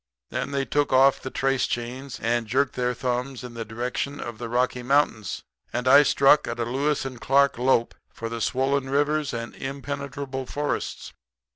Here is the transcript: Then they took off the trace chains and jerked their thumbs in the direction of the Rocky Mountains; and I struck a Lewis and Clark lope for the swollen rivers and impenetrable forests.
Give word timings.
Then 0.31 0.49
they 0.49 0.65
took 0.65 0.91
off 0.91 1.21
the 1.21 1.29
trace 1.29 1.67
chains 1.67 2.19
and 2.23 2.47
jerked 2.47 2.73
their 2.73 2.95
thumbs 2.95 3.43
in 3.43 3.53
the 3.53 3.63
direction 3.63 4.19
of 4.19 4.39
the 4.39 4.49
Rocky 4.49 4.81
Mountains; 4.81 5.43
and 5.71 5.87
I 5.87 6.01
struck 6.01 6.47
a 6.47 6.55
Lewis 6.55 7.05
and 7.05 7.21
Clark 7.21 7.59
lope 7.59 7.93
for 8.11 8.27
the 8.27 8.41
swollen 8.41 8.89
rivers 8.89 9.31
and 9.31 9.53
impenetrable 9.55 10.47
forests. 10.47 11.13